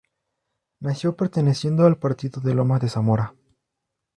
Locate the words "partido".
1.99-2.41